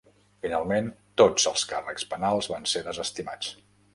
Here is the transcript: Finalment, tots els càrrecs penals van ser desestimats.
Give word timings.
Finalment, 0.45 0.87
tots 1.23 1.45
els 1.51 1.67
càrrecs 1.73 2.09
penals 2.15 2.51
van 2.55 2.67
ser 2.75 2.83
desestimats. 2.91 3.55